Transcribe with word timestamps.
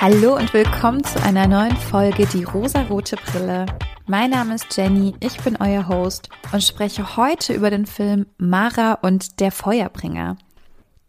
Hallo 0.00 0.34
und 0.34 0.54
willkommen 0.54 1.04
zu 1.04 1.22
einer 1.22 1.46
neuen 1.46 1.76
Folge 1.76 2.24
Die 2.24 2.44
rosarote 2.44 3.16
Brille. 3.16 3.66
Mein 4.06 4.30
Name 4.30 4.54
ist 4.54 4.74
Jenny, 4.74 5.14
ich 5.20 5.38
bin 5.42 5.58
euer 5.60 5.88
Host 5.88 6.30
und 6.52 6.62
spreche 6.62 7.18
heute 7.18 7.52
über 7.52 7.68
den 7.68 7.84
Film 7.84 8.24
Mara 8.38 8.94
und 8.94 9.40
der 9.40 9.52
Feuerbringer. 9.52 10.38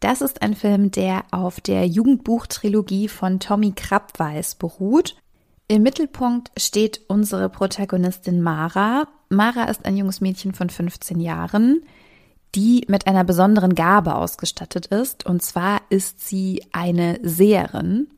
Das 0.01 0.19
ist 0.19 0.41
ein 0.41 0.55
Film, 0.55 0.91
der 0.91 1.23
auf 1.31 1.61
der 1.61 1.87
Jugendbuchtrilogie 1.87 3.07
von 3.07 3.39
Tommy 3.39 3.71
Krabweis 3.71 4.55
beruht. 4.55 5.15
Im 5.69 5.83
Mittelpunkt 5.83 6.51
steht 6.57 6.99
unsere 7.07 7.47
Protagonistin 7.47 8.41
Mara. 8.41 9.07
Mara 9.29 9.69
ist 9.69 9.85
ein 9.85 9.95
junges 9.95 10.19
Mädchen 10.19 10.53
von 10.53 10.69
15 10.69 11.21
Jahren, 11.21 11.81
die 12.55 12.83
mit 12.89 13.07
einer 13.07 13.23
besonderen 13.23 13.73
Gabe 13.73 14.15
ausgestattet 14.15 14.87
ist. 14.87 15.25
Und 15.25 15.41
zwar 15.43 15.79
ist 15.89 16.27
sie 16.27 16.65
eine 16.73 17.19
Seherin. 17.23 18.09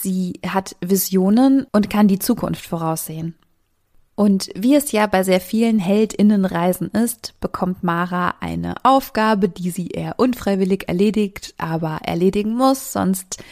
Sie 0.00 0.40
hat 0.46 0.76
Visionen 0.80 1.66
und 1.72 1.90
kann 1.90 2.08
die 2.08 2.18
Zukunft 2.18 2.66
voraussehen. 2.66 3.34
Und 4.14 4.48
wie 4.54 4.74
es 4.74 4.92
ja 4.92 5.06
bei 5.06 5.22
sehr 5.22 5.40
vielen 5.40 5.78
Heldinnenreisen 5.78 6.88
ist, 6.90 7.34
bekommt 7.40 7.84
Mara 7.84 8.34
eine 8.40 8.74
Aufgabe, 8.82 9.48
die 9.48 9.70
sie 9.70 9.88
eher 9.88 10.18
unfreiwillig 10.18 10.88
erledigt, 10.88 11.54
aber 11.58 11.98
erledigen 12.02 12.54
muss, 12.54 12.92
sonst 12.92 13.42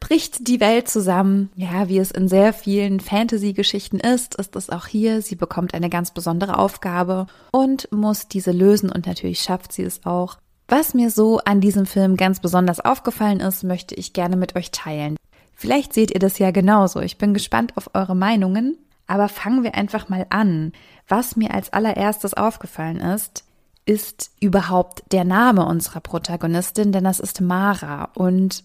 bricht 0.00 0.48
die 0.48 0.60
Welt 0.60 0.88
zusammen. 0.88 1.50
Ja, 1.56 1.88
wie 1.88 1.98
es 1.98 2.10
in 2.10 2.28
sehr 2.28 2.52
vielen 2.52 3.00
Fantasy-Geschichten 3.00 4.00
ist, 4.00 4.34
ist 4.34 4.56
es 4.56 4.68
auch 4.68 4.86
hier. 4.86 5.22
Sie 5.22 5.36
bekommt 5.36 5.72
eine 5.72 5.88
ganz 5.88 6.10
besondere 6.12 6.58
Aufgabe 6.58 7.26
und 7.52 7.90
muss 7.92 8.28
diese 8.28 8.50
lösen 8.50 8.90
und 8.90 9.06
natürlich 9.06 9.40
schafft 9.40 9.72
sie 9.72 9.84
es 9.84 10.04
auch. 10.04 10.38
Was 10.68 10.94
mir 10.94 11.10
so 11.10 11.38
an 11.38 11.60
diesem 11.60 11.86
Film 11.86 12.16
ganz 12.16 12.40
besonders 12.40 12.80
aufgefallen 12.80 13.40
ist, 13.40 13.62
möchte 13.62 13.94
ich 13.94 14.12
gerne 14.12 14.36
mit 14.36 14.56
euch 14.56 14.70
teilen. 14.70 15.16
Vielleicht 15.62 15.92
seht 15.92 16.10
ihr 16.10 16.18
das 16.18 16.40
ja 16.40 16.50
genauso. 16.50 16.98
Ich 16.98 17.18
bin 17.18 17.34
gespannt 17.34 17.76
auf 17.76 17.90
eure 17.94 18.16
Meinungen. 18.16 18.78
Aber 19.06 19.28
fangen 19.28 19.62
wir 19.62 19.76
einfach 19.76 20.08
mal 20.08 20.26
an. 20.28 20.72
Was 21.06 21.36
mir 21.36 21.54
als 21.54 21.72
allererstes 21.72 22.34
aufgefallen 22.34 22.96
ist, 22.96 23.44
ist 23.86 24.32
überhaupt 24.40 25.04
der 25.12 25.22
Name 25.22 25.64
unserer 25.64 26.00
Protagonistin, 26.00 26.90
denn 26.90 27.04
das 27.04 27.20
ist 27.20 27.40
Mara. 27.40 28.10
Und 28.16 28.64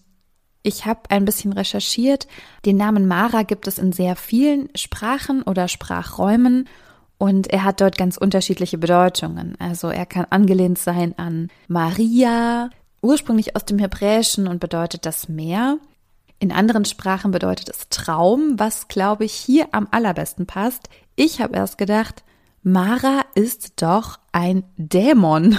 ich 0.64 0.86
habe 0.86 1.02
ein 1.10 1.24
bisschen 1.24 1.52
recherchiert. 1.52 2.26
Den 2.64 2.76
Namen 2.76 3.06
Mara 3.06 3.44
gibt 3.44 3.68
es 3.68 3.78
in 3.78 3.92
sehr 3.92 4.16
vielen 4.16 4.68
Sprachen 4.74 5.44
oder 5.44 5.68
Sprachräumen 5.68 6.68
und 7.16 7.46
er 7.46 7.62
hat 7.62 7.80
dort 7.80 7.96
ganz 7.96 8.16
unterschiedliche 8.16 8.76
Bedeutungen. 8.76 9.54
Also 9.60 9.86
er 9.86 10.04
kann 10.04 10.26
angelehnt 10.30 10.80
sein 10.80 11.16
an 11.16 11.46
Maria, 11.68 12.70
ursprünglich 13.02 13.54
aus 13.54 13.66
dem 13.66 13.78
Hebräischen 13.78 14.48
und 14.48 14.58
bedeutet 14.58 15.06
das 15.06 15.28
Meer. 15.28 15.78
In 16.40 16.52
anderen 16.52 16.84
Sprachen 16.84 17.30
bedeutet 17.32 17.68
es 17.68 17.88
Traum, 17.88 18.58
was, 18.58 18.88
glaube 18.88 19.24
ich, 19.24 19.32
hier 19.32 19.68
am 19.72 19.88
allerbesten 19.90 20.46
passt. 20.46 20.88
Ich 21.16 21.40
habe 21.40 21.56
erst 21.56 21.78
gedacht, 21.78 22.22
Mara 22.62 23.22
ist 23.34 23.82
doch 23.82 24.18
ein 24.32 24.64
Dämon. 24.76 25.58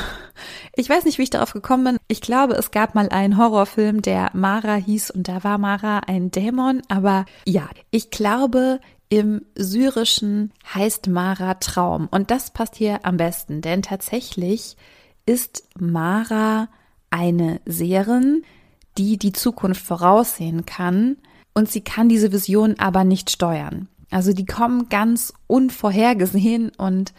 Ich 0.76 0.90
weiß 0.90 1.04
nicht, 1.04 1.18
wie 1.18 1.24
ich 1.24 1.30
darauf 1.30 1.52
gekommen 1.52 1.84
bin. 1.84 1.98
Ich 2.08 2.22
glaube, 2.22 2.54
es 2.54 2.72
gab 2.72 2.96
mal 2.96 3.10
einen 3.10 3.38
Horrorfilm, 3.38 4.02
der 4.02 4.30
Mara 4.34 4.76
hieß 4.76 5.12
und 5.12 5.28
da 5.28 5.44
war 5.44 5.58
Mara 5.58 6.00
ein 6.08 6.32
Dämon. 6.32 6.82
Aber 6.88 7.26
ja, 7.46 7.68
ich 7.92 8.10
glaube, 8.10 8.80
im 9.10 9.42
Syrischen 9.56 10.54
heißt 10.74 11.08
Mara 11.08 11.56
Traum. 11.56 12.08
Und 12.10 12.32
das 12.32 12.52
passt 12.52 12.76
hier 12.76 13.00
am 13.04 13.18
besten, 13.18 13.62
denn 13.62 13.82
tatsächlich 13.82 14.78
ist 15.26 15.68
Mara 15.78 16.70
eine 17.10 17.60
Seherin, 17.66 18.44
die 19.00 19.18
die 19.18 19.32
Zukunft 19.32 19.82
voraussehen 19.82 20.66
kann 20.66 21.16
und 21.54 21.72
sie 21.72 21.80
kann 21.82 22.10
diese 22.10 22.34
Vision 22.34 22.76
aber 22.80 23.06
nicht 23.06 23.30
steuern. 23.30 23.88
Also 24.12 24.34
die 24.34 24.46
kommen 24.46 24.90
ganz 24.90 25.34
unvorhergesehen 25.48 26.72
und 26.78 27.14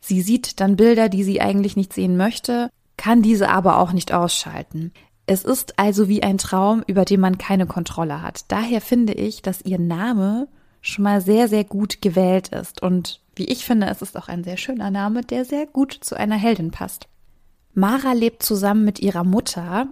sie 0.00 0.22
sieht 0.22 0.60
dann 0.60 0.76
Bilder, 0.76 1.08
die 1.08 1.24
sie 1.24 1.40
eigentlich 1.40 1.74
nicht 1.74 1.92
sehen 1.92 2.16
möchte, 2.16 2.70
kann 2.96 3.22
diese 3.22 3.48
aber 3.48 3.78
auch 3.78 3.92
nicht 3.92 4.12
ausschalten. 4.12 4.92
Es 5.26 5.42
ist 5.42 5.80
also 5.80 6.08
wie 6.08 6.22
ein 6.22 6.38
Traum, 6.38 6.84
über 6.86 7.04
den 7.04 7.18
man 7.18 7.38
keine 7.38 7.66
Kontrolle 7.66 8.22
hat. 8.22 8.44
Daher 8.46 8.80
finde 8.80 9.12
ich, 9.12 9.42
dass 9.42 9.62
ihr 9.62 9.80
Name 9.80 10.46
schon 10.80 11.02
mal 11.02 11.20
sehr, 11.20 11.48
sehr 11.48 11.64
gut 11.64 12.00
gewählt 12.00 12.48
ist. 12.48 12.80
Und 12.82 13.20
wie 13.34 13.46
ich 13.46 13.64
finde, 13.64 13.88
es 13.88 14.00
ist 14.00 14.16
auch 14.16 14.28
ein 14.28 14.44
sehr 14.44 14.58
schöner 14.58 14.92
Name, 14.92 15.22
der 15.22 15.44
sehr 15.44 15.66
gut 15.66 15.92
zu 15.92 16.16
einer 16.16 16.36
Heldin 16.36 16.70
passt. 16.70 17.08
Mara 17.74 18.12
lebt 18.12 18.44
zusammen 18.44 18.84
mit 18.84 19.00
ihrer 19.00 19.24
Mutter 19.24 19.88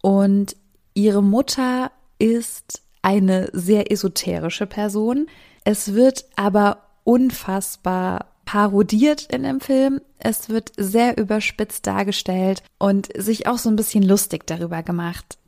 und 0.00 0.56
Ihre 0.98 1.22
Mutter 1.22 1.92
ist 2.18 2.82
eine 3.02 3.50
sehr 3.52 3.92
esoterische 3.92 4.66
Person. 4.66 5.28
Es 5.62 5.94
wird 5.94 6.24
aber 6.34 6.88
unfassbar 7.04 8.32
parodiert 8.44 9.32
in 9.32 9.44
dem 9.44 9.60
Film. 9.60 10.00
Es 10.18 10.48
wird 10.48 10.72
sehr 10.76 11.16
überspitzt 11.16 11.86
dargestellt 11.86 12.64
und 12.80 13.10
sich 13.16 13.46
auch 13.46 13.58
so 13.58 13.68
ein 13.68 13.76
bisschen 13.76 14.02
lustig 14.02 14.44
darüber 14.48 14.82
gemacht. 14.82 15.38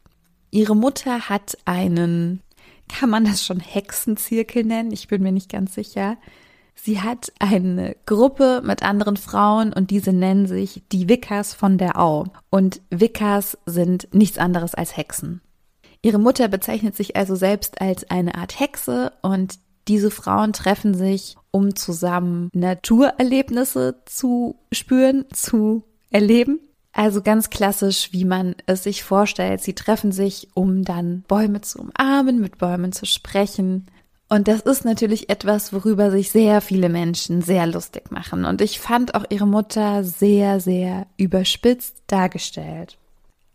Ihre 0.52 0.76
Mutter 0.76 1.28
hat 1.28 1.58
einen, 1.64 2.42
kann 2.86 3.10
man 3.10 3.24
das 3.24 3.44
schon 3.44 3.58
Hexenzirkel 3.58 4.62
nennen? 4.62 4.92
Ich 4.92 5.08
bin 5.08 5.20
mir 5.20 5.32
nicht 5.32 5.50
ganz 5.50 5.74
sicher. 5.74 6.16
Sie 6.82 7.00
hat 7.00 7.30
eine 7.38 7.94
Gruppe 8.06 8.62
mit 8.64 8.82
anderen 8.82 9.18
Frauen 9.18 9.72
und 9.72 9.90
diese 9.90 10.14
nennen 10.14 10.46
sich 10.46 10.82
die 10.92 11.10
Wickers 11.10 11.52
von 11.52 11.76
der 11.76 12.00
Au. 12.00 12.24
Und 12.48 12.80
Wickers 12.88 13.58
sind 13.66 14.08
nichts 14.12 14.38
anderes 14.38 14.74
als 14.74 14.96
Hexen. 14.96 15.42
Ihre 16.00 16.18
Mutter 16.18 16.48
bezeichnet 16.48 16.96
sich 16.96 17.16
also 17.16 17.34
selbst 17.34 17.82
als 17.82 18.08
eine 18.08 18.34
Art 18.34 18.58
Hexe 18.58 19.12
und 19.20 19.58
diese 19.88 20.10
Frauen 20.10 20.54
treffen 20.54 20.94
sich, 20.94 21.36
um 21.50 21.74
zusammen 21.76 22.48
Naturerlebnisse 22.54 23.96
zu 24.06 24.56
spüren, 24.72 25.26
zu 25.34 25.84
erleben. 26.10 26.60
Also 26.92 27.22
ganz 27.22 27.50
klassisch, 27.50 28.08
wie 28.12 28.24
man 28.24 28.54
es 28.66 28.84
sich 28.84 29.04
vorstellt. 29.04 29.60
Sie 29.60 29.74
treffen 29.74 30.12
sich, 30.12 30.48
um 30.54 30.82
dann 30.82 31.24
Bäume 31.28 31.60
zu 31.60 31.78
umarmen, 31.80 32.40
mit 32.40 32.58
Bäumen 32.58 32.92
zu 32.92 33.04
sprechen, 33.04 33.86
und 34.32 34.46
das 34.46 34.60
ist 34.60 34.84
natürlich 34.84 35.28
etwas, 35.28 35.72
worüber 35.72 36.12
sich 36.12 36.30
sehr 36.30 36.60
viele 36.60 36.88
Menschen 36.88 37.42
sehr 37.42 37.66
lustig 37.66 38.12
machen. 38.12 38.44
Und 38.44 38.60
ich 38.60 38.78
fand 38.78 39.16
auch 39.16 39.24
ihre 39.28 39.46
Mutter 39.46 40.04
sehr, 40.04 40.60
sehr 40.60 41.08
überspitzt 41.16 41.96
dargestellt. 42.06 42.96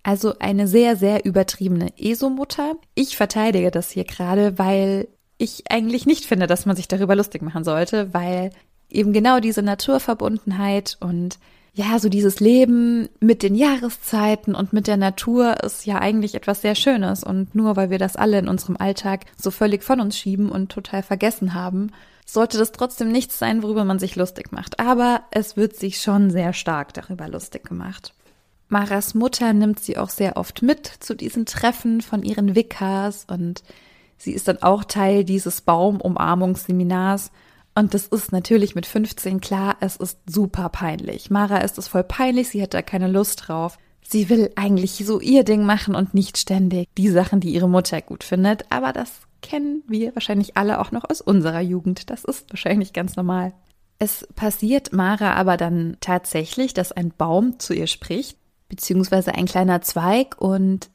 Also 0.03 0.37
eine 0.39 0.67
sehr, 0.67 0.97
sehr 0.97 1.23
übertriebene 1.23 1.97
ESO-Mutter. 1.97 2.75
Ich 2.93 3.15
verteidige 3.15 3.71
das 3.71 3.89
hier 3.89 4.03
gerade, 4.03 4.59
weil 4.59 5.07
ich 5.37 5.63
eigentlich 5.71 6.05
nicht 6.05 6.25
finde, 6.25 6.45
dass 6.45 6.65
man 6.65 6.75
sich 6.75 6.89
darüber 6.89 7.15
lustig 7.15 7.41
machen 7.41 7.63
sollte, 7.63 8.13
weil 8.13 8.49
eben 8.89 9.13
genau 9.13 9.39
diese 9.39 9.61
Naturverbundenheit 9.61 10.97
und 10.99 11.39
ja, 11.75 11.99
so 11.99 12.07
dieses 12.07 12.39
Leben 12.39 13.09
mit 13.19 13.43
den 13.43 13.53
Jahreszeiten 13.53 14.55
und 14.55 14.71
mit 14.71 14.87
der 14.87 14.95
Natur 14.95 15.61
ist 15.61 15.85
ja 15.85 15.99
eigentlich 15.99 16.33
etwas 16.33 16.61
sehr 16.61 16.73
Schönes. 16.73 17.21
Und 17.21 17.53
nur 17.53 17.75
weil 17.75 17.89
wir 17.89 17.99
das 17.99 18.15
alle 18.15 18.39
in 18.39 18.47
unserem 18.47 18.77
Alltag 18.77 19.25
so 19.37 19.51
völlig 19.51 19.83
von 19.83 19.99
uns 19.99 20.17
schieben 20.17 20.49
und 20.49 20.71
total 20.71 21.03
vergessen 21.03 21.53
haben, 21.53 21.91
sollte 22.25 22.57
das 22.57 22.71
trotzdem 22.71 23.11
nichts 23.11 23.37
sein, 23.37 23.61
worüber 23.61 23.83
man 23.83 23.99
sich 23.99 24.15
lustig 24.15 24.53
macht. 24.53 24.79
Aber 24.79 25.23
es 25.31 25.57
wird 25.57 25.75
sich 25.75 25.99
schon 25.99 26.31
sehr 26.31 26.53
stark 26.53 26.93
darüber 26.93 27.27
lustig 27.27 27.65
gemacht. 27.65 28.13
Maras 28.69 29.13
Mutter 29.13 29.51
nimmt 29.51 29.81
sie 29.81 29.97
auch 29.97 30.09
sehr 30.09 30.37
oft 30.37 30.61
mit 30.61 30.87
zu 30.87 31.13
diesen 31.13 31.45
Treffen 31.45 31.99
von 31.99 32.23
ihren 32.23 32.55
Wickers 32.55 33.25
und 33.29 33.63
sie 34.17 34.31
ist 34.31 34.47
dann 34.47 34.63
auch 34.63 34.85
Teil 34.85 35.25
dieses 35.25 35.59
Baumumarmungsseminars 35.59 37.31
und 37.75 37.93
das 37.93 38.07
ist 38.07 38.31
natürlich 38.31 38.73
mit 38.73 38.85
15 38.85 39.41
klar, 39.41 39.75
es 39.81 39.97
ist 39.97 40.19
super 40.25 40.69
peinlich. 40.69 41.29
Mara 41.29 41.57
ist 41.57 41.77
es 41.77 41.89
voll 41.89 42.03
peinlich, 42.03 42.49
sie 42.49 42.61
hat 42.61 42.73
da 42.73 42.81
keine 42.81 43.09
Lust 43.09 43.47
drauf. 43.47 43.77
Sie 44.01 44.29
will 44.29 44.51
eigentlich 44.55 45.03
so 45.05 45.19
ihr 45.19 45.43
Ding 45.43 45.65
machen 45.65 45.93
und 45.93 46.13
nicht 46.13 46.37
ständig 46.37 46.87
die 46.97 47.09
Sachen, 47.09 47.39
die 47.41 47.53
ihre 47.53 47.67
Mutter 47.67 48.01
gut 48.01 48.23
findet. 48.23 48.71
Aber 48.71 48.93
das 48.93 49.11
kennen 49.41 49.83
wir 49.87 50.15
wahrscheinlich 50.15 50.55
alle 50.55 50.79
auch 50.79 50.91
noch 50.91 51.09
aus 51.09 51.21
unserer 51.21 51.59
Jugend. 51.59 52.09
Das 52.09 52.23
ist 52.23 52.49
wahrscheinlich 52.49 52.93
ganz 52.93 53.15
normal. 53.17 53.53
Es 53.99 54.27
passiert 54.35 54.93
Mara 54.93 55.33
aber 55.33 55.57
dann 55.57 55.97
tatsächlich, 55.99 56.73
dass 56.73 56.91
ein 56.91 57.11
Baum 57.11 57.59
zu 57.59 57.73
ihr 57.73 57.87
spricht, 57.87 58.37
beziehungsweise 58.69 59.33
ein 59.33 59.45
kleiner 59.45 59.81
Zweig 59.81 60.35
und 60.39 60.89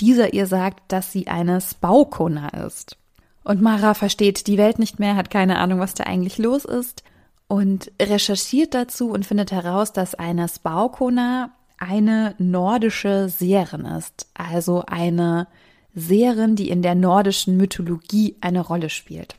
dieser 0.00 0.32
ihr 0.32 0.46
sagt, 0.46 0.90
dass 0.92 1.12
sie 1.12 1.26
eine 1.28 1.60
Spaukona 1.60 2.48
ist. 2.66 2.96
Und 3.44 3.60
Mara 3.60 3.94
versteht 3.94 4.46
die 4.46 4.58
Welt 4.58 4.78
nicht 4.78 4.98
mehr, 4.98 5.16
hat 5.16 5.30
keine 5.30 5.58
Ahnung, 5.58 5.78
was 5.78 5.94
da 5.94 6.04
eigentlich 6.04 6.38
los 6.38 6.64
ist 6.64 7.04
und 7.46 7.92
recherchiert 8.00 8.74
dazu 8.74 9.10
und 9.10 9.26
findet 9.26 9.52
heraus, 9.52 9.92
dass 9.92 10.14
eine 10.14 10.48
Spaukona 10.48 11.50
eine 11.78 12.34
nordische 12.38 13.28
Seherin 13.28 13.84
ist, 13.84 14.28
also 14.32 14.84
eine 14.86 15.46
Seherin, 15.94 16.56
die 16.56 16.70
in 16.70 16.82
der 16.82 16.94
nordischen 16.94 17.56
Mythologie 17.56 18.36
eine 18.40 18.60
Rolle 18.60 18.88
spielt. 18.88 19.36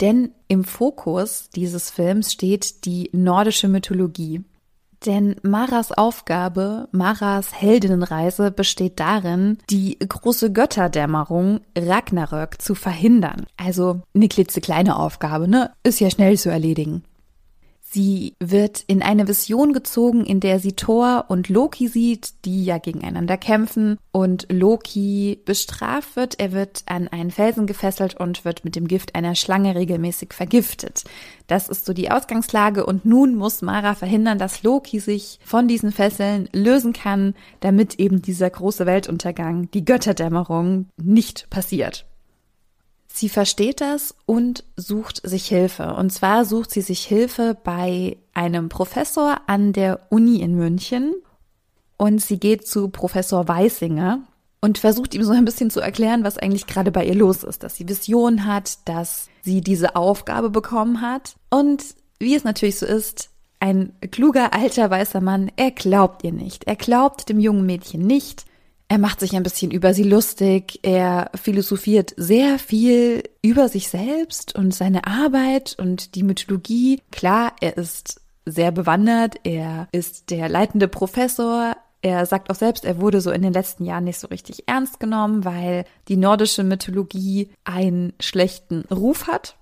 Denn 0.00 0.32
im 0.48 0.64
Fokus 0.64 1.48
dieses 1.54 1.90
Films 1.90 2.32
steht 2.32 2.84
die 2.84 3.08
nordische 3.12 3.68
Mythologie. 3.68 4.42
Denn 5.06 5.36
Maras 5.42 5.90
Aufgabe, 5.90 6.88
Maras 6.92 7.52
Heldinnenreise 7.52 8.50
besteht 8.50 9.00
darin, 9.00 9.58
die 9.68 9.98
große 9.98 10.52
Götterdämmerung 10.52 11.60
Ragnarök 11.76 12.60
zu 12.62 12.74
verhindern. 12.74 13.46
Also 13.56 14.02
eine 14.14 14.28
klitzekleine 14.28 14.96
Aufgabe, 14.96 15.48
ne? 15.48 15.72
Ist 15.82 16.00
ja 16.00 16.10
schnell 16.10 16.38
zu 16.38 16.50
erledigen. 16.50 17.04
Sie 17.92 18.36
wird 18.40 18.82
in 18.86 19.02
eine 19.02 19.28
Vision 19.28 19.74
gezogen, 19.74 20.24
in 20.24 20.40
der 20.40 20.58
sie 20.60 20.72
Thor 20.72 21.26
und 21.28 21.50
Loki 21.50 21.88
sieht, 21.88 22.32
die 22.46 22.64
ja 22.64 22.78
gegeneinander 22.78 23.36
kämpfen 23.36 23.98
und 24.12 24.46
Loki 24.50 25.42
bestraft 25.44 26.16
wird. 26.16 26.40
Er 26.40 26.52
wird 26.52 26.84
an 26.86 27.08
einen 27.08 27.30
Felsen 27.30 27.66
gefesselt 27.66 28.18
und 28.18 28.46
wird 28.46 28.64
mit 28.64 28.76
dem 28.76 28.88
Gift 28.88 29.14
einer 29.14 29.34
Schlange 29.34 29.74
regelmäßig 29.74 30.32
vergiftet. 30.32 31.04
Das 31.48 31.68
ist 31.68 31.84
so 31.84 31.92
die 31.92 32.10
Ausgangslage 32.10 32.86
und 32.86 33.04
nun 33.04 33.34
muss 33.34 33.60
Mara 33.60 33.94
verhindern, 33.94 34.38
dass 34.38 34.62
Loki 34.62 34.98
sich 34.98 35.38
von 35.44 35.68
diesen 35.68 35.92
Fesseln 35.92 36.48
lösen 36.54 36.94
kann, 36.94 37.34
damit 37.60 38.00
eben 38.00 38.22
dieser 38.22 38.48
große 38.48 38.86
Weltuntergang, 38.86 39.70
die 39.72 39.84
Götterdämmerung 39.84 40.86
nicht 40.96 41.50
passiert. 41.50 42.06
Sie 43.14 43.28
versteht 43.28 43.82
das 43.82 44.14
und 44.24 44.64
sucht 44.74 45.20
sich 45.22 45.46
Hilfe. 45.46 45.94
Und 45.94 46.10
zwar 46.10 46.46
sucht 46.46 46.70
sie 46.70 46.80
sich 46.80 47.04
Hilfe 47.04 47.54
bei 47.62 48.16
einem 48.32 48.70
Professor 48.70 49.42
an 49.46 49.74
der 49.74 50.00
Uni 50.08 50.40
in 50.40 50.56
München. 50.56 51.14
Und 51.98 52.22
sie 52.22 52.38
geht 52.38 52.66
zu 52.66 52.88
Professor 52.88 53.48
Weisinger 53.48 54.20
und 54.62 54.78
versucht 54.78 55.14
ihm 55.14 55.24
so 55.24 55.32
ein 55.32 55.44
bisschen 55.44 55.68
zu 55.68 55.80
erklären, 55.80 56.24
was 56.24 56.38
eigentlich 56.38 56.66
gerade 56.66 56.90
bei 56.90 57.04
ihr 57.04 57.14
los 57.14 57.44
ist. 57.44 57.62
Dass 57.62 57.76
sie 57.76 57.86
Vision 57.86 58.46
hat, 58.46 58.78
dass 58.86 59.28
sie 59.42 59.60
diese 59.60 59.94
Aufgabe 59.94 60.48
bekommen 60.48 61.02
hat. 61.02 61.36
Und 61.50 61.84
wie 62.18 62.34
es 62.34 62.44
natürlich 62.44 62.78
so 62.78 62.86
ist, 62.86 63.28
ein 63.60 63.92
kluger 64.10 64.54
alter 64.54 64.90
weißer 64.90 65.20
Mann, 65.20 65.52
er 65.56 65.70
glaubt 65.70 66.24
ihr 66.24 66.32
nicht. 66.32 66.64
Er 66.64 66.76
glaubt 66.76 67.28
dem 67.28 67.38
jungen 67.38 67.66
Mädchen 67.66 68.06
nicht 68.06 68.46
er 68.88 68.98
macht 68.98 69.20
sich 69.20 69.34
ein 69.34 69.42
bisschen 69.42 69.70
über 69.70 69.94
sie 69.94 70.02
lustig. 70.02 70.80
Er 70.82 71.30
philosophiert 71.34 72.12
sehr 72.16 72.58
viel 72.58 73.22
über 73.40 73.68
sich 73.68 73.88
selbst 73.88 74.54
und 74.54 74.74
seine 74.74 75.06
Arbeit 75.06 75.76
und 75.78 76.14
die 76.14 76.22
Mythologie. 76.22 77.00
Klar, 77.10 77.52
er 77.60 77.78
ist 77.78 78.20
sehr 78.44 78.70
bewandert. 78.70 79.36
Er 79.44 79.88
ist 79.92 80.30
der 80.30 80.48
leitende 80.48 80.88
Professor. 80.88 81.76
Er 82.02 82.26
sagt 82.26 82.50
auch 82.50 82.56
selbst, 82.56 82.84
er 82.84 83.00
wurde 83.00 83.20
so 83.20 83.30
in 83.30 83.42
den 83.42 83.52
letzten 83.52 83.84
Jahren 83.84 84.04
nicht 84.04 84.18
so 84.18 84.26
richtig 84.26 84.64
ernst 84.66 85.00
genommen, 85.00 85.44
weil 85.44 85.84
die 86.08 86.16
nordische 86.16 86.64
Mythologie 86.64 87.50
einen 87.64 88.12
schlechten 88.20 88.82
Ruf 88.90 89.28
hat 89.28 89.56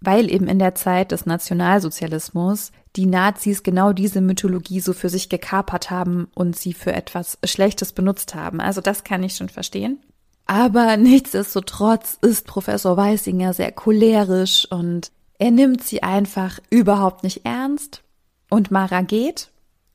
weil 0.00 0.30
eben 0.30 0.46
in 0.48 0.58
der 0.58 0.74
Zeit 0.74 1.12
des 1.12 1.26
Nationalsozialismus 1.26 2.72
die 2.96 3.06
Nazis 3.06 3.62
genau 3.62 3.92
diese 3.92 4.20
Mythologie 4.20 4.80
so 4.80 4.92
für 4.92 5.08
sich 5.08 5.28
gekapert 5.28 5.90
haben 5.90 6.28
und 6.34 6.56
sie 6.56 6.72
für 6.72 6.92
etwas 6.92 7.38
Schlechtes 7.44 7.92
benutzt 7.92 8.34
haben. 8.34 8.60
Also 8.60 8.80
das 8.80 9.04
kann 9.04 9.22
ich 9.22 9.36
schon 9.36 9.48
verstehen. 9.48 9.98
Aber 10.46 10.96
nichtsdestotrotz 10.96 12.18
ist 12.20 12.46
Professor 12.46 12.96
Weisinger 12.96 13.52
sehr 13.52 13.72
cholerisch 13.72 14.66
und 14.70 15.10
er 15.38 15.50
nimmt 15.50 15.84
sie 15.84 16.02
einfach 16.02 16.58
überhaupt 16.70 17.22
nicht 17.22 17.44
ernst. 17.44 18.02
Und 18.50 18.70
Mara 18.70 19.02
geht 19.02 19.50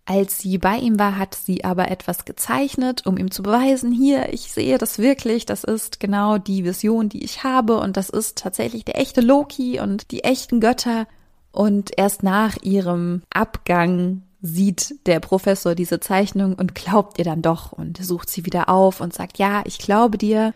als 0.06 0.40
sie 0.40 0.58
bei 0.58 0.78
ihm 0.78 1.00
war, 1.00 1.18
hat 1.18 1.34
sie 1.36 1.64
aber 1.64 1.90
etwas 1.90 2.26
gezeichnet, 2.26 3.06
um 3.06 3.18
ihm 3.18 3.32
zu 3.32 3.42
beweisen, 3.42 3.92
hier, 3.92 4.34
ich 4.34 4.52
sehe 4.52 4.78
das 4.78 5.00
wirklich, 5.00 5.46
das 5.46 5.64
ist 5.64 6.00
genau 6.00 6.38
die 6.38 6.66
Vision, 6.66 7.08
die 7.08 7.24
ich 7.24 7.44
habe 7.44 7.78
und 7.78 7.96
das 7.96 8.10
ist 8.10 8.38
tatsächlich 8.38 8.84
der 8.84 9.00
echte 9.00 9.22
Loki 9.22 9.80
und 9.80 10.12
die 10.12 10.24
echten 10.26 10.60
Götter. 10.60 11.08
Und 11.52 11.92
erst 11.98 12.24
nach 12.24 12.58
ihrem 12.64 13.22
Abgang 13.34 14.24
sieht 14.42 15.08
der 15.08 15.22
Professor 15.22 15.74
diese 15.74 16.02
Zeichnung 16.02 16.56
und 16.56 16.76
glaubt 16.76 17.18
ihr 17.18 17.26
dann 17.26 17.42
doch 17.42 17.72
und 17.72 18.04
sucht 18.04 18.30
sie 18.30 18.46
wieder 18.46 18.68
auf 18.68 19.00
und 19.00 19.14
sagt, 19.14 19.38
ja, 19.38 19.62
ich 19.66 19.78
glaube 19.78 20.18
dir. 20.18 20.54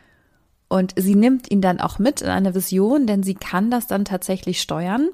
Und 0.67 0.93
sie 0.97 1.15
nimmt 1.15 1.49
ihn 1.49 1.61
dann 1.61 1.79
auch 1.79 1.97
mit 1.97 2.21
in 2.21 2.27
eine 2.27 2.53
Vision, 2.53 3.07
denn 3.07 3.23
sie 3.23 3.35
kann 3.35 3.71
das 3.71 3.87
dann 3.87 4.03
tatsächlich 4.03 4.61
steuern. 4.61 5.11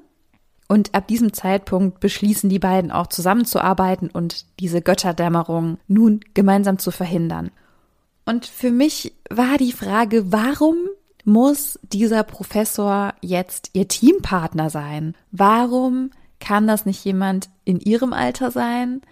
Und 0.68 0.94
ab 0.94 1.06
diesem 1.08 1.32
Zeitpunkt 1.32 2.00
beschließen 2.00 2.48
die 2.48 2.58
beiden 2.58 2.90
auch 2.90 3.08
zusammenzuarbeiten 3.08 4.10
und 4.10 4.46
diese 4.60 4.80
Götterdämmerung 4.80 5.78
nun 5.88 6.20
gemeinsam 6.32 6.78
zu 6.78 6.90
verhindern. 6.90 7.50
Und 8.24 8.46
für 8.46 8.70
mich 8.70 9.14
war 9.28 9.58
die 9.58 9.72
Frage, 9.72 10.32
warum 10.32 10.76
muss 11.24 11.78
dieser 11.82 12.22
Professor 12.22 13.14
jetzt 13.20 13.70
ihr 13.74 13.88
Teampartner 13.88 14.70
sein? 14.70 15.14
Warum 15.30 16.10
kann 16.40 16.66
das 16.66 16.86
nicht 16.86 17.04
jemand 17.04 17.50
in 17.64 17.80
ihrem 17.80 18.12
Alter 18.12 18.50
sein? 18.50 19.02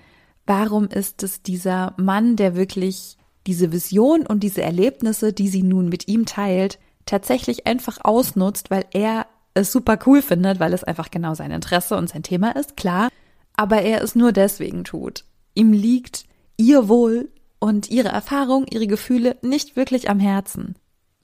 Warum 0.46 0.88
ist 0.88 1.22
es 1.22 1.42
dieser 1.42 1.94
Mann, 1.96 2.36
der 2.36 2.56
wirklich 2.56 3.16
diese 3.46 3.72
Vision 3.72 4.26
und 4.26 4.40
diese 4.40 4.62
Erlebnisse, 4.62 5.32
die 5.32 5.48
sie 5.48 5.62
nun 5.62 5.88
mit 5.88 6.08
ihm 6.08 6.26
teilt, 6.26 6.78
tatsächlich 7.06 7.66
einfach 7.66 7.98
ausnutzt, 8.02 8.70
weil 8.70 8.84
er 8.92 9.21
es 9.54 9.72
super 9.72 9.98
cool 10.06 10.22
findet, 10.22 10.60
weil 10.60 10.72
es 10.72 10.84
einfach 10.84 11.10
genau 11.10 11.34
sein 11.34 11.50
Interesse 11.50 11.96
und 11.96 12.08
sein 12.08 12.22
Thema 12.22 12.56
ist, 12.56 12.76
klar, 12.76 13.08
aber 13.54 13.82
er 13.82 14.02
es 14.02 14.14
nur 14.14 14.32
deswegen 14.32 14.84
tut. 14.84 15.24
Ihm 15.54 15.72
liegt 15.72 16.24
ihr 16.56 16.88
Wohl 16.88 17.30
und 17.58 17.90
ihre 17.90 18.08
Erfahrung, 18.08 18.66
ihre 18.70 18.86
Gefühle 18.86 19.36
nicht 19.42 19.76
wirklich 19.76 20.08
am 20.08 20.20
Herzen. 20.20 20.76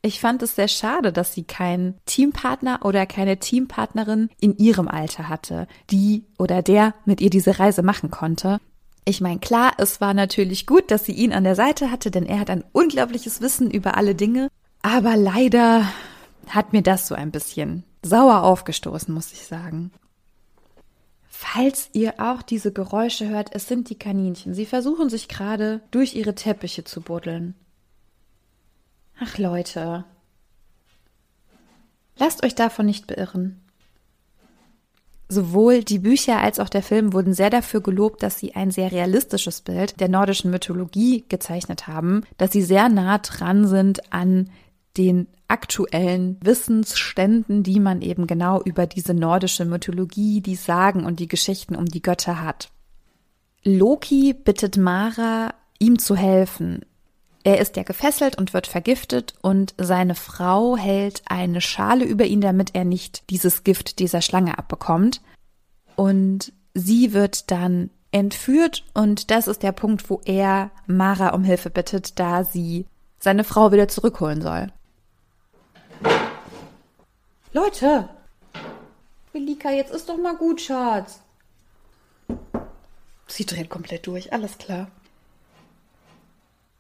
Ich 0.03 0.21
fand 0.21 0.43
es 0.43 0.55
sehr 0.55 0.69
schade, 0.69 1.13
dass 1.13 1.35
sie 1.35 1.43
keinen 1.43 1.95
Teampartner 2.07 2.81
oder 2.85 3.05
keine 3.07 3.39
Teampartnerin 3.39 4.31
in 4.39 4.57
ihrem 4.57 4.87
Alter 4.87 5.29
hatte, 5.29 5.67
die 5.91 6.25
oder 6.39 6.63
der 6.63 6.95
mit 7.05 7.21
ihr 7.21 7.31
diese 7.31 7.59
Reise 7.59 7.83
machen 7.83 8.11
konnte. 8.11 8.61
Ich 9.05 9.21
meine, 9.21 9.41
klar, 9.41 9.73
es 9.79 10.01
war 10.01 10.15
natürlich 10.15 10.67
gut, 10.67 10.91
dass 10.91 11.05
sie 11.05 11.13
ihn 11.13 11.33
an 11.33 11.43
der 11.43 11.57
Seite 11.57 11.91
hatte, 11.91 12.11
denn 12.11 12.27
er 12.27 12.39
hat 12.39 12.51
ein 12.51 12.65
unglaubliches 12.73 13.41
Wissen 13.41 13.71
über 13.71 13.97
alle 13.97 14.15
Dinge. 14.15 14.49
Aber 14.83 15.17
leider 15.17 15.85
hat 16.49 16.73
mir 16.73 16.83
das 16.83 17.09
so 17.09 17.15
ein 17.15 17.31
bisschen 17.31 17.85
sauer 18.03 18.43
aufgestoßen, 18.43 19.13
muss 19.13 19.33
ich 19.33 19.43
sagen. 19.47 19.93
Falls 21.29 21.91
ihr 21.93 22.15
auch 22.19 22.43
diese 22.43 22.73
Geräusche 22.73 23.29
hört, 23.29 23.55
es 23.55 23.69
sind 23.69 23.91
die 23.91 23.99
Kaninchen. 23.99 24.55
Sie 24.55 24.67
versuchen 24.67 25.09
sich 25.09 25.29
gerade 25.29 25.83
durch 25.91 26.15
ihre 26.15 26.35
Teppiche 26.35 26.85
zu 26.85 27.01
buddeln. 27.01 27.55
Ach 29.21 29.39
Leute, 29.39 30.05
lasst 32.17 32.45
euch 32.45 32.55
davon 32.55 32.87
nicht 32.87 33.07
beirren. 33.07 33.61
Sowohl 35.29 35.85
die 35.85 35.99
Bücher 35.99 36.41
als 36.41 36.59
auch 36.59 36.71
der 36.71 36.83
Film 36.83 37.13
wurden 37.13 37.35
sehr 37.35 37.51
dafür 37.51 37.83
gelobt, 37.83 38.23
dass 38.23 38.39
sie 38.39 38.55
ein 38.55 38.71
sehr 38.71 38.91
realistisches 38.91 39.61
Bild 39.61 40.01
der 40.01 40.09
nordischen 40.09 40.51
Mythologie 40.51 41.25
gezeichnet 41.29 41.87
haben, 41.87 42.25
dass 42.39 42.51
sie 42.51 42.63
sehr 42.63 42.89
nah 42.89 43.19
dran 43.19 43.67
sind 43.67 44.13
an 44.13 44.51
den 44.97 45.29
aktuellen 45.49 46.39
Wissensständen, 46.43 47.63
die 47.63 47.81
man 47.81 48.03
eben 48.03 48.27
genau 48.27 48.63
über 48.63 48.87
diese 48.87 49.15
nordische 49.15 49.65
Mythologie, 49.65 50.41
die 50.41 50.57
Sagen 50.57 51.05
und 51.05 51.21
die 51.21 51.29
Geschichten 51.29 51.75
um 51.75 51.87
die 51.87 52.03
Götter 52.03 52.43
hat. 52.43 52.71
Loki 53.65 54.35
bittet 54.35 54.77
Mara, 54.77 55.55
ihm 55.79 55.99
zu 55.99 56.17
helfen. 56.17 56.85
Er 57.45 57.61
ist 57.61 57.77
ja 57.77 57.83
gefesselt 57.83 58.37
und 58.37 58.53
wird 58.53 58.67
vergiftet 58.67 59.35
und 59.41 59.75
seine 59.79 60.15
Frau 60.15 60.77
hält 60.77 61.23
eine 61.27 61.61
Schale 61.61 62.05
über 62.05 62.27
ihn, 62.27 62.41
damit 62.41 62.75
er 62.75 62.85
nicht 62.85 63.31
dieses 63.31 63.65
Gift 63.65 64.01
dieser 64.01 64.21
Schlange 64.21 64.59
abbekommt. 64.59 65.23
Und 65.97 66.53
sie 66.75 67.13
wird 67.15 67.51
dann 67.51 67.91
entführt 68.11 68.85
und 68.95 69.31
das 69.31 69.49
ist 69.49 69.63
der 69.63 69.73
Punkt, 69.73 70.11
wo 70.11 70.21
er 70.25 70.71
Mara 70.87 71.31
um 71.31 71.45
Hilfe 71.45 71.71
bittet, 71.71 72.19
da 72.19 72.45
sie 72.45 72.87
seine 73.19 73.45
Frau 73.45 73.73
wieder 73.73 73.89
zurückholen 73.89 74.43
soll. 74.43 74.69
Leute! 77.59 78.09
Melika, 79.33 79.71
jetzt 79.73 79.93
ist 79.93 80.09
doch 80.09 80.17
mal 80.17 80.37
gut, 80.37 80.61
Schatz. 80.61 81.21
Sie 83.27 83.47
dreht 83.47 83.69
komplett 83.69 84.07
durch, 84.07 84.33
alles 84.33 84.59
klar. 84.59 84.89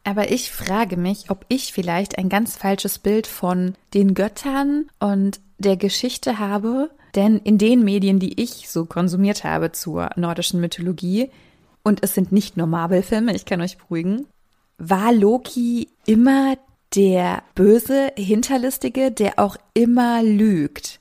Aber 0.04 0.30
ich 0.30 0.52
frage 0.52 0.96
mich, 0.96 1.30
ob 1.30 1.44
ich 1.48 1.72
vielleicht 1.72 2.16
ein 2.16 2.28
ganz 2.28 2.56
falsches 2.56 3.00
Bild 3.00 3.26
von 3.26 3.74
den 3.92 4.14
Göttern 4.14 4.88
und 5.00 5.40
der 5.58 5.76
Geschichte 5.76 6.38
habe, 6.38 6.90
denn 7.16 7.38
in 7.38 7.58
den 7.58 7.82
Medien, 7.82 8.20
die 8.20 8.40
ich 8.40 8.68
so 8.68 8.84
konsumiert 8.84 9.42
habe 9.42 9.72
zur 9.72 10.10
nordischen 10.14 10.60
Mythologie, 10.60 11.30
und 11.82 12.04
es 12.04 12.14
sind 12.14 12.30
nicht 12.30 12.56
nur 12.56 12.68
Marvel-Filme, 12.68 13.34
ich 13.34 13.46
kann 13.46 13.60
euch 13.60 13.78
beruhigen, 13.78 14.26
war 14.78 15.12
Loki 15.12 15.88
immer 16.06 16.56
der 16.94 17.42
böse, 17.54 18.12
hinterlistige, 18.16 19.10
der 19.10 19.38
auch 19.38 19.56
immer 19.74 20.22
lügt, 20.22 21.00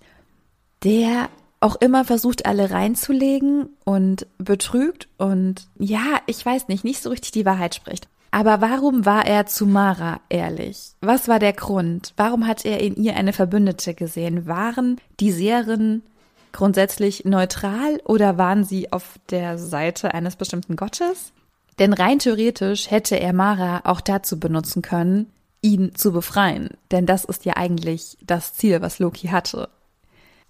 der 0.84 1.30
auch 1.60 1.76
immer 1.78 2.06
versucht, 2.06 2.46
alle 2.46 2.72
reinzulegen 2.72 3.70
und 3.84 4.28
betrügt 4.38 5.08
und 5.18 5.68
ja, 5.80 6.20
ich 6.28 6.46
weiß 6.46 6.68
nicht, 6.68 6.84
nicht 6.84 7.02
so 7.02 7.10
richtig 7.10 7.32
die 7.32 7.46
Wahrheit 7.46 7.76
spricht. 7.76 8.08
Aber 8.30 8.62
warum 8.62 9.06
war 9.06 9.26
er 9.26 9.46
zu 9.46 9.66
Mara 9.66 10.20
ehrlich? 10.30 10.92
Was 11.02 11.28
war 11.28 11.40
der 11.40 11.54
Grund? 11.54 12.14
Warum 12.18 12.46
hat 12.46 12.66
er 12.66 12.82
in 12.82 12.96
ihr 12.96 13.16
eine 13.16 13.34
Verbündete 13.34 13.94
gesehen? 13.94 14.46
Waren 14.46 15.00
die 15.20 15.32
Serien 15.32 16.04
grundsätzlich 16.52 17.26
neutral 17.26 18.00
oder 18.06 18.38
waren 18.38 18.64
sie 18.64 18.92
auf 18.92 19.16
der 19.30 19.58
Seite 19.58 20.14
eines 20.14 20.36
bestimmten 20.36 20.76
Gottes? 20.76 21.32
Denn 21.80 21.94
rein 21.94 22.20
theoretisch 22.20 22.92
hätte 22.92 23.20
er 23.20 23.34
Mara 23.34 23.82
auch 23.86 24.02
dazu 24.02 24.40
benutzen 24.40 24.82
können, 24.82 25.32
ihn 25.68 25.96
zu 25.96 26.12
befreien. 26.12 26.70
Denn 26.92 27.06
das 27.06 27.26
ist 27.26 27.46
ja 27.46 27.58
eigentlich 27.58 28.18
das 28.26 28.54
Ziel, 28.54 28.82
was 28.82 29.00
Loki 29.00 29.28
hatte. 29.28 29.70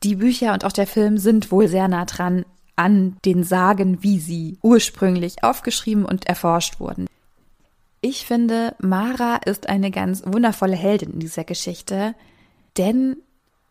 Die 0.03 0.15
Bücher 0.15 0.53
und 0.53 0.63
auch 0.63 0.71
der 0.71 0.87
Film 0.87 1.17
sind 1.17 1.51
wohl 1.51 1.67
sehr 1.67 1.87
nah 1.87 2.05
dran 2.05 2.45
an 2.75 3.17
den 3.25 3.43
Sagen, 3.43 4.03
wie 4.03 4.19
sie 4.19 4.59
ursprünglich 4.61 5.43
aufgeschrieben 5.43 6.05
und 6.05 6.27
erforscht 6.27 6.79
wurden. 6.79 7.07
Ich 8.01 8.25
finde, 8.25 8.75
Mara 8.79 9.37
ist 9.37 9.67
eine 9.67 9.89
ganz 9.89 10.21
wundervolle 10.23 10.75
Heldin 10.75 11.13
in 11.13 11.19
dieser 11.19 11.43
Geschichte, 11.43 12.13
denn 12.77 13.17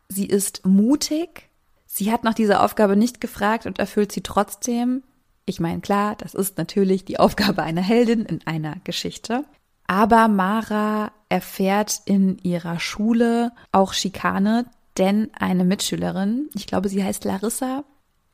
sie 0.09 0.27
ist 0.27 0.67
mutig, 0.67 1.49
sie 1.87 2.11
hat 2.11 2.25
nach 2.25 2.35
dieser 2.35 2.65
Aufgabe 2.65 2.97
nicht 2.97 3.21
gefragt 3.21 3.67
und 3.67 3.79
erfüllt 3.79 4.11
sie 4.11 4.23
trotzdem. 4.23 5.05
Ich 5.45 5.61
meine, 5.61 5.81
klar, 5.81 6.17
das 6.17 6.35
ist 6.35 6.59
natürlich 6.59 7.05
die 7.05 7.21
Aufgabe 7.21 7.63
einer 7.63 7.83
Heldin 7.83 8.25
in 8.25 8.41
einer 8.45 8.75
Geschichte. 8.83 9.45
Aber 9.87 10.27
Mara 10.27 11.13
erfährt 11.29 12.03
in 12.05 12.39
ihrer 12.43 12.79
Schule 12.81 13.53
auch 13.73 13.93
Schikane, 13.93 14.67
denn 14.99 15.31
eine 15.39 15.65
Mitschülerin, 15.65 16.49
ich 16.55 16.67
glaube, 16.67 16.89
sie 16.89 17.05
heißt 17.05 17.25
Larissa, 17.25 17.85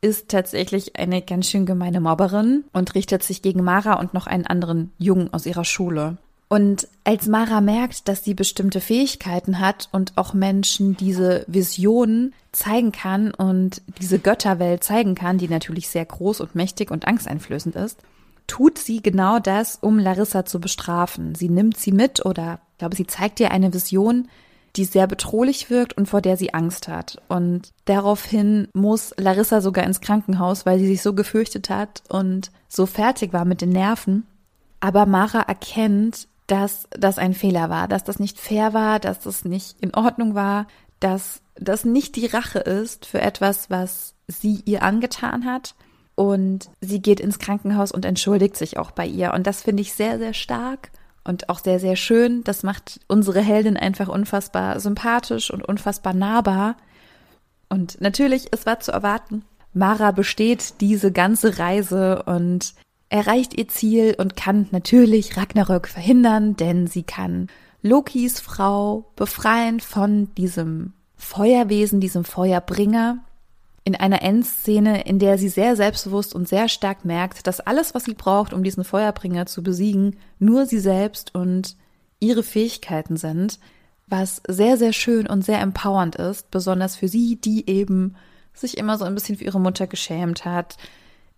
ist 0.01 0.29
tatsächlich 0.29 0.97
eine 0.97 1.23
ganz 1.23 1.49
schön 1.49 1.65
gemeine 1.65 2.01
Mobberin 2.01 2.65
und 2.73 2.95
richtet 2.95 3.23
sich 3.23 3.41
gegen 3.41 3.63
Mara 3.63 3.95
und 3.95 4.15
noch 4.15 4.27
einen 4.27 4.47
anderen 4.47 4.93
Jungen 4.99 5.33
aus 5.33 5.47
ihrer 5.47 5.65
Schule. 5.65 6.19
Und 6.49 6.87
als 7.05 7.29
Mara 7.29 7.63
merkt, 7.63 8.09
dass 8.09 8.25
sie 8.25 8.35
bestimmte 8.35 8.83
Fähigkeiten 8.83 9.59
hat 9.59 9.89
und 9.91 10.13
auch 10.17 10.35
Menschen 10.35 10.97
diese 10.99 11.47
Vision 11.47 12.35
zeigen 12.51 12.93
kann 12.93 13.33
und 13.33 13.81
diese 14.01 14.19
Götterwelt 14.19 14.85
zeigen 14.85 15.15
kann, 15.15 15.39
die 15.39 15.49
natürlich 15.49 15.89
sehr 15.89 16.05
groß 16.05 16.43
und 16.43 16.55
mächtig 16.55 16.91
und 16.91 17.07
angsteinflößend 17.07 17.75
ist, 17.77 18.01
tut 18.47 18.77
sie 18.77 19.01
genau 19.01 19.39
das, 19.39 19.79
um 19.81 19.99
Larissa 19.99 20.45
zu 20.45 20.61
bestrafen. 20.61 21.35
Sie 21.35 21.49
nimmt 21.49 21.79
sie 21.79 21.93
mit 21.93 22.27
oder, 22.27 22.61
glaube, 22.83 22.97
sie 22.97 23.07
zeigt 23.07 23.39
ihr 23.39 23.53
eine 23.53 23.73
Vision, 23.73 24.29
die 24.75 24.85
sehr 24.85 25.07
bedrohlich 25.07 25.71
wirkt 25.71 25.97
und 25.97 26.07
vor 26.09 26.21
der 26.21 26.37
sie 26.37 26.53
Angst 26.53 26.89
hat. 26.89 27.23
Und 27.29 27.71
daraufhin 27.85 28.67
muss 28.75 29.15
Larissa 29.17 29.61
sogar 29.61 29.85
ins 29.85 30.01
Krankenhaus, 30.01 30.67
weil 30.67 30.81
sie 30.81 30.89
sich 30.89 31.01
so 31.01 31.15
gefürchtet 31.15 31.71
hat 31.71 32.03
und 32.09 32.51
so 32.69 32.87
fertig 32.87 33.33
war 33.33 33.45
mit 33.45 33.61
den 33.61 33.69
Nerven. 33.69 34.27
Aber 34.81 35.07
Mara 35.07 35.43
erkennt, 35.43 36.27
dass 36.49 36.89
das 36.91 37.19
ein 37.19 37.35
Fehler 37.35 37.71
war, 37.71 37.87
dass 37.87 38.03
das 38.03 38.19
nicht 38.19 38.41
fair 38.41 38.75
war, 38.75 38.99
dass 38.99 39.21
das 39.21 39.45
nicht 39.45 39.81
in 39.81 39.95
Ordnung 39.95 40.35
war, 40.35 40.67
dass 40.99 41.41
das 41.55 41.85
nicht 41.85 42.17
die 42.17 42.27
Rache 42.27 42.59
ist 42.59 43.07
für 43.07 43.21
etwas, 43.21 43.71
was 43.71 44.15
sie 44.27 44.61
ihr 44.65 44.83
angetan 44.83 45.45
hat. 45.45 45.77
Und 46.17 46.69
sie 46.81 47.01
geht 47.01 47.21
ins 47.21 47.39
Krankenhaus 47.39 47.93
und 47.93 48.05
entschuldigt 48.05 48.57
sich 48.57 48.77
auch 48.77 48.91
bei 48.91 49.07
ihr. 49.07 49.35
Und 49.35 49.47
das 49.47 49.62
finde 49.62 49.83
ich 49.83 49.95
sehr, 49.95 50.19
sehr 50.19 50.35
stark 50.35 50.91
und 51.25 51.49
auch 51.49 51.59
sehr, 51.61 51.79
sehr 51.79 51.97
schön. 51.97 52.45
Das 52.45 52.62
macht 52.62 53.00
unsere 53.09 53.41
Heldin 53.41 53.76
einfach 53.76 54.09
unfassbar 54.09 54.81
sympathisch 54.81 55.50
und 55.50 55.64
unfassbar 55.64 56.14
nahbar. 56.14 56.76
Und 57.69 58.00
natürlich, 58.00 58.49
es 58.50 58.67
war 58.67 58.81
zu 58.81 58.93
erwarten. 58.93 59.45
Mara 59.73 60.11
besteht 60.11 60.81
diese 60.81 61.12
ganze 61.12 61.59
Reise 61.59 62.23
und 62.25 62.75
erreicht 63.09 63.55
ihr 63.55 63.69
Ziel 63.69 64.14
und 64.19 64.37
kann 64.37 64.69
natürlich 64.71 65.37
Ragnarök 65.37 65.88
verhindern, 65.88 66.57
denn 66.57 66.87
sie 66.87 67.02
kann 67.02 67.49
Lokis 67.83 68.41
Frau 68.41 69.11
befreien 69.17 69.81
von 69.81 70.35
diesem 70.35 70.93
Feuerwesen, 71.17 72.00
diesem 72.00 72.25
Feuerbringer 72.25 73.19
in 73.85 73.97
einer 73.97 74.23
Endszene, 74.23 75.03
in 75.03 75.19
der 75.19 75.39
sie 75.39 75.49
sehr 75.49 75.75
selbstbewusst 75.75 76.35
und 76.35 76.49
sehr 76.49 76.69
stark 76.69 77.05
merkt, 77.05 77.47
dass 77.47 77.61
alles, 77.61 77.95
was 77.95 78.05
sie 78.05 78.15
braucht, 78.15 78.53
um 78.53 78.62
diesen 78.62 78.85
Feuerbringer 78.85 79.47
zu 79.47 79.62
besiegen, 79.62 80.17
nur 80.39 80.67
sie 80.67 80.79
selbst 80.79 81.35
und 81.35 81.77
ihre 82.21 82.45
Fähigkeiten 82.45 83.17
sind, 83.17 83.59
was 84.07 84.41
sehr, 84.47 84.77
sehr 84.77 84.93
schön 84.93 85.27
und 85.27 85.45
sehr 85.45 85.61
empowernd 85.61 86.17
ist, 86.17 86.51
besonders 86.51 86.95
für 86.97 87.09
sie, 87.09 87.37
die 87.37 87.69
eben 87.69 88.15
sich 88.55 88.79
immer 88.79 88.99
so 88.99 89.05
ein 89.05 89.15
bisschen 89.15 89.37
für 89.37 89.45
ihre 89.45 89.61
Mutter 89.61 89.87
geschämt 89.87 90.45
hat, 90.45 90.77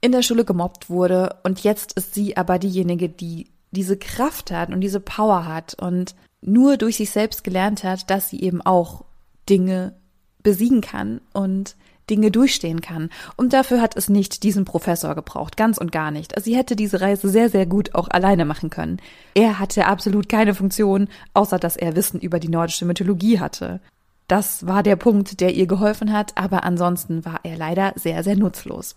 in 0.01 0.13
der 0.13 0.23
Schule 0.23 0.45
gemobbt 0.45 0.91
wurde. 0.91 1.37
Und 1.45 1.61
jetzt 1.61 1.95
ist 1.95 2.15
sie 2.15 2.37
aber 2.37 2.59
diejenige, 2.59 3.09
die 3.09 3.47
diese 3.71 3.97
Kraft 3.97 4.51
hat 4.51 4.71
und 4.71 4.81
diese 4.81 5.01
Power 5.01 5.47
hat 5.47 5.75
und 5.81 6.15
nur 6.43 6.77
durch 6.77 6.97
sich 6.97 7.11
selbst 7.11 7.43
gelernt 7.43 7.85
hat, 7.85 8.11
dass 8.11 8.29
sie 8.29 8.41
eben 8.41 8.61
auch 8.61 9.05
Dinge 9.49 9.95
besiegen 10.43 10.83
kann 10.83 11.21
und 11.33 11.77
Dinge 12.11 12.31
durchstehen 12.31 12.81
kann. 12.81 13.11
Und 13.37 13.53
dafür 13.53 13.81
hat 13.81 13.97
es 13.97 14.09
nicht 14.09 14.43
diesen 14.43 14.65
Professor 14.65 15.15
gebraucht, 15.15 15.57
ganz 15.57 15.79
und 15.79 15.93
gar 15.93 16.11
nicht. 16.11 16.37
Also 16.37 16.45
sie 16.45 16.57
hätte 16.57 16.77
diese 16.77 17.01
Reise 17.01 17.29
sehr, 17.29 17.49
sehr 17.49 17.67
gut 17.67 17.95
auch 17.95 18.09
alleine 18.09 18.45
machen 18.45 18.71
können. 18.71 18.99
Er 19.35 19.59
hatte 19.59 19.87
absolut 19.87 20.29
keine 20.29 20.55
Funktion, 20.55 21.09
außer 21.33 21.59
dass 21.59 21.77
er 21.77 21.97
Wissen 21.97 22.21
über 22.21 22.39
die 22.39 22.49
nordische 22.49 22.85
Mythologie 22.85 23.41
hatte. 23.41 23.81
Das 24.29 24.67
war 24.67 24.83
der 24.83 24.97
Punkt, 24.97 25.41
der 25.41 25.55
ihr 25.55 25.67
geholfen 25.67 26.13
hat, 26.13 26.37
aber 26.37 26.65
ansonsten 26.65 27.25
war 27.25 27.41
er 27.43 27.57
leider 27.57 27.93
sehr, 27.97 28.23
sehr 28.23 28.37
nutzlos. 28.37 28.97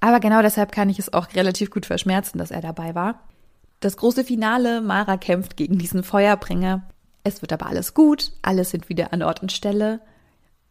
Aber 0.00 0.18
genau 0.18 0.42
deshalb 0.42 0.72
kann 0.72 0.88
ich 0.88 0.98
es 0.98 1.12
auch 1.12 1.28
relativ 1.34 1.70
gut 1.70 1.86
verschmerzen, 1.86 2.38
dass 2.38 2.50
er 2.50 2.60
dabei 2.60 2.94
war. 2.94 3.20
Das 3.80 3.96
große 3.96 4.24
Finale, 4.24 4.80
Mara 4.80 5.16
kämpft 5.16 5.56
gegen 5.56 5.78
diesen 5.78 6.02
Feuerbringer. 6.02 6.82
Es 7.24 7.42
wird 7.42 7.52
aber 7.52 7.66
alles 7.66 7.94
gut, 7.94 8.32
alles 8.42 8.70
sind 8.70 8.88
wieder 8.88 9.12
an 9.12 9.22
Ort 9.22 9.42
und 9.42 9.52
Stelle. 9.52 10.00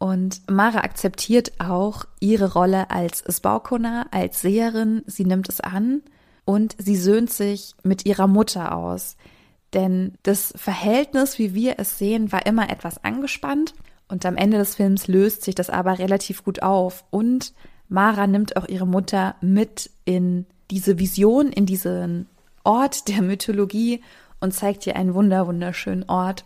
Und 0.01 0.49
Mara 0.49 0.79
akzeptiert 0.79 1.51
auch 1.59 2.05
ihre 2.19 2.53
Rolle 2.53 2.89
als 2.89 3.23
Spaukona, 3.29 4.07
als 4.09 4.41
Seherin. 4.41 5.03
Sie 5.05 5.25
nimmt 5.25 5.47
es 5.47 5.61
an 5.61 6.01
und 6.43 6.75
sie 6.79 6.95
söhnt 6.95 7.29
sich 7.29 7.75
mit 7.83 8.07
ihrer 8.07 8.25
Mutter 8.25 8.75
aus. 8.75 9.15
Denn 9.75 10.15
das 10.23 10.55
Verhältnis, 10.57 11.37
wie 11.37 11.53
wir 11.53 11.75
es 11.77 11.99
sehen, 11.99 12.31
war 12.31 12.47
immer 12.47 12.71
etwas 12.71 13.03
angespannt. 13.03 13.75
Und 14.07 14.25
am 14.25 14.37
Ende 14.37 14.57
des 14.57 14.73
Films 14.73 15.07
löst 15.07 15.43
sich 15.43 15.53
das 15.53 15.69
aber 15.69 15.99
relativ 15.99 16.43
gut 16.43 16.63
auf. 16.63 17.05
Und 17.11 17.53
Mara 17.87 18.25
nimmt 18.25 18.57
auch 18.57 18.67
ihre 18.67 18.87
Mutter 18.87 19.35
mit 19.39 19.91
in 20.05 20.47
diese 20.71 20.97
Vision, 20.97 21.51
in 21.51 21.67
diesen 21.67 22.27
Ort 22.63 23.07
der 23.07 23.21
Mythologie 23.21 24.01
und 24.39 24.51
zeigt 24.51 24.87
ihr 24.87 24.95
einen 24.95 25.13
wunder, 25.13 25.45
wunderschönen 25.45 26.09
Ort. 26.09 26.43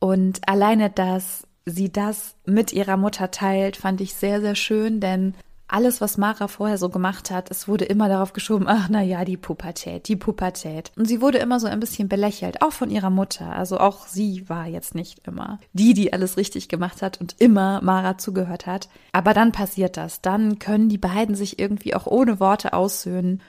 Und 0.00 0.40
alleine 0.48 0.90
das 0.90 1.46
sie 1.66 1.90
das 1.90 2.36
mit 2.44 2.72
ihrer 2.72 2.96
Mutter 2.96 3.30
teilt, 3.30 3.76
fand 3.76 4.00
ich 4.00 4.14
sehr, 4.14 4.40
sehr 4.40 4.54
schön, 4.54 5.00
denn 5.00 5.34
alles, 5.66 6.00
was 6.02 6.18
Mara 6.18 6.46
vorher 6.46 6.76
so 6.76 6.90
gemacht 6.90 7.30
hat, 7.30 7.50
es 7.50 7.66
wurde 7.66 7.86
immer 7.86 8.08
darauf 8.08 8.34
geschoben, 8.34 8.66
ach 8.68 8.88
na 8.90 9.02
ja, 9.02 9.24
die 9.24 9.38
Pubertät, 9.38 10.08
die 10.08 10.16
Pubertät. 10.16 10.92
Und 10.94 11.06
sie 11.06 11.22
wurde 11.22 11.38
immer 11.38 11.58
so 11.58 11.66
ein 11.66 11.80
bisschen 11.80 12.08
belächelt, 12.08 12.60
auch 12.60 12.72
von 12.72 12.90
ihrer 12.90 13.10
Mutter. 13.10 13.56
Also 13.56 13.78
auch 13.78 14.06
sie 14.06 14.48
war 14.48 14.66
jetzt 14.66 14.94
nicht 14.94 15.26
immer 15.26 15.58
die, 15.72 15.94
die 15.94 16.12
alles 16.12 16.36
richtig 16.36 16.68
gemacht 16.68 17.00
hat 17.00 17.18
und 17.20 17.36
immer 17.38 17.80
Mara 17.82 18.18
zugehört 18.18 18.66
hat. 18.66 18.88
Aber 19.12 19.32
dann 19.32 19.52
passiert 19.52 19.96
das. 19.96 20.20
Dann 20.20 20.58
können 20.58 20.90
die 20.90 20.98
beiden 20.98 21.34
sich 21.34 21.58
irgendwie 21.58 21.94
auch 21.94 22.06
ohne 22.06 22.40
Worte 22.40 22.74
aussöhnen. 22.74 23.40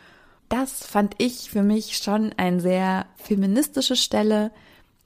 Das 0.48 0.86
fand 0.86 1.16
ich 1.18 1.50
für 1.50 1.64
mich 1.64 1.98
schon 1.98 2.32
eine 2.38 2.62
sehr 2.62 3.08
feministische 3.18 3.98
Stelle, 3.98 4.52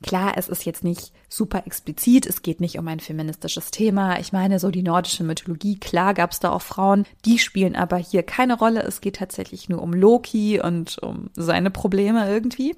Klar, 0.01 0.33
es 0.37 0.47
ist 0.47 0.65
jetzt 0.65 0.83
nicht 0.83 1.11
super 1.27 1.63
explizit, 1.65 2.25
es 2.25 2.41
geht 2.41 2.61
nicht 2.61 2.79
um 2.79 2.87
ein 2.87 3.01
feministisches 3.01 3.69
Thema. 3.71 4.19
Ich 4.19 4.31
meine, 4.31 4.59
so 4.59 4.71
die 4.71 4.83
nordische 4.83 5.25
Mythologie, 5.25 5.77
klar 5.77 6.13
gab 6.13 6.31
es 6.31 6.39
da 6.39 6.51
auch 6.51 6.61
Frauen, 6.61 7.05
die 7.25 7.37
spielen 7.37 7.75
aber 7.75 7.97
hier 7.97 8.23
keine 8.23 8.57
Rolle. 8.57 8.81
Es 8.83 9.01
geht 9.01 9.17
tatsächlich 9.17 9.67
nur 9.67 9.81
um 9.81 9.93
Loki 9.93 10.61
und 10.61 10.99
um 10.99 11.29
seine 11.35 11.69
Probleme 11.69 12.29
irgendwie. 12.29 12.75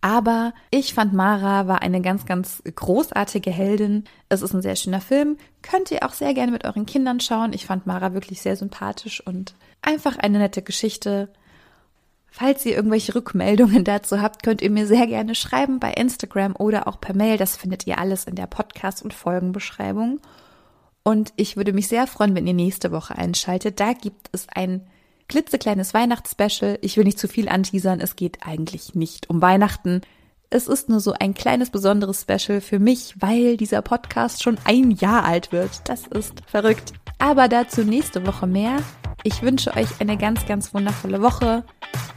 Aber 0.00 0.52
ich 0.70 0.94
fand 0.94 1.12
Mara 1.12 1.66
war 1.66 1.82
eine 1.82 2.00
ganz, 2.00 2.24
ganz 2.24 2.62
großartige 2.62 3.50
Heldin. 3.50 4.04
Es 4.28 4.42
ist 4.42 4.54
ein 4.54 4.62
sehr 4.62 4.76
schöner 4.76 5.00
Film. 5.00 5.36
Könnt 5.62 5.90
ihr 5.90 6.04
auch 6.04 6.12
sehr 6.12 6.34
gerne 6.34 6.52
mit 6.52 6.64
euren 6.64 6.86
Kindern 6.86 7.18
schauen. 7.20 7.52
Ich 7.52 7.66
fand 7.66 7.86
Mara 7.86 8.14
wirklich 8.14 8.40
sehr 8.40 8.56
sympathisch 8.56 9.24
und 9.24 9.54
einfach 9.82 10.16
eine 10.16 10.38
nette 10.38 10.62
Geschichte. 10.62 11.30
Falls 12.30 12.64
ihr 12.66 12.76
irgendwelche 12.76 13.14
Rückmeldungen 13.14 13.84
dazu 13.84 14.20
habt, 14.20 14.42
könnt 14.42 14.62
ihr 14.62 14.70
mir 14.70 14.86
sehr 14.86 15.06
gerne 15.06 15.34
schreiben 15.34 15.80
bei 15.80 15.92
Instagram 15.92 16.54
oder 16.56 16.86
auch 16.86 17.00
per 17.00 17.14
Mail. 17.14 17.36
Das 17.36 17.56
findet 17.56 17.86
ihr 17.86 17.98
alles 17.98 18.24
in 18.24 18.34
der 18.34 18.46
Podcast- 18.46 19.02
und 19.02 19.14
Folgenbeschreibung. 19.14 20.20
Und 21.02 21.32
ich 21.36 21.56
würde 21.56 21.72
mich 21.72 21.88
sehr 21.88 22.06
freuen, 22.06 22.34
wenn 22.34 22.46
ihr 22.46 22.54
nächste 22.54 22.92
Woche 22.92 23.16
einschaltet. 23.16 23.80
Da 23.80 23.94
gibt 23.94 24.28
es 24.32 24.46
ein 24.54 24.86
klitzekleines 25.28 25.94
Weihnachtsspecial. 25.94 26.78
Ich 26.82 26.96
will 26.96 27.04
nicht 27.04 27.18
zu 27.18 27.28
viel 27.28 27.48
anteasern. 27.48 28.00
Es 28.00 28.16
geht 28.16 28.46
eigentlich 28.46 28.94
nicht 28.94 29.30
um 29.30 29.40
Weihnachten. 29.40 30.02
Es 30.50 30.66
ist 30.66 30.88
nur 30.88 31.00
so 31.00 31.12
ein 31.12 31.34
kleines 31.34 31.70
besonderes 31.70 32.22
Special 32.22 32.60
für 32.60 32.78
mich, 32.78 33.14
weil 33.18 33.56
dieser 33.56 33.82
Podcast 33.82 34.42
schon 34.42 34.58
ein 34.64 34.92
Jahr 34.92 35.24
alt 35.24 35.52
wird. 35.52 35.70
Das 35.84 36.06
ist 36.06 36.42
verrückt. 36.46 36.92
Aber 37.18 37.48
dazu 37.48 37.84
nächste 37.84 38.26
Woche 38.26 38.46
mehr. 38.46 38.78
Ich 39.24 39.42
wünsche 39.42 39.74
euch 39.76 40.00
eine 40.00 40.16
ganz, 40.16 40.46
ganz 40.46 40.72
wundervolle 40.72 41.20
Woche, 41.20 41.64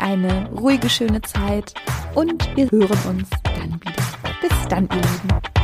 eine 0.01 0.49
ruhige, 0.49 0.89
schöne 0.89 1.21
Zeit 1.21 1.73
und 2.15 2.49
wir 2.55 2.69
hören 2.71 2.99
uns 3.07 3.29
dann 3.43 3.79
wieder. 3.81 4.03
Bis 4.41 4.67
dann, 4.67 4.89
ihr 4.89 4.95
Lieben. 4.95 5.60